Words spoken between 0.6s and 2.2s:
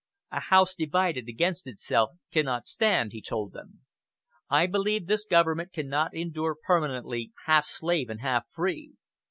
divided against itself